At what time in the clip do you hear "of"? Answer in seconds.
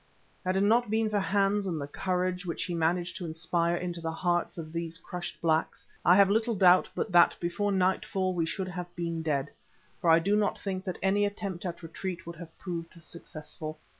4.57-4.73